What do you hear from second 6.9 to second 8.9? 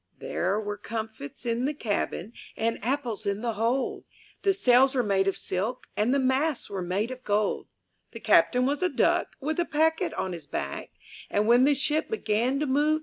of gold The Captain was a